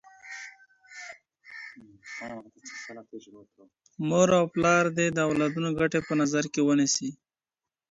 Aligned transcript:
مور 4.07 4.29
او 4.39 4.45
پلار 4.53 4.85
دي 4.97 5.07
د 5.11 5.17
اولادونو 5.27 5.69
ګټي 5.79 5.99
په 6.07 6.13
نظر 6.21 6.43
کي 6.53 6.61
ونيسي. 6.63 7.09